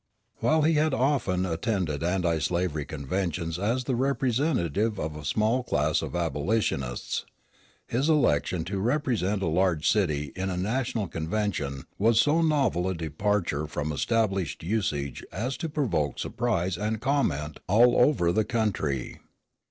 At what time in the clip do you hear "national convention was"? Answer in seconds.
10.57-12.19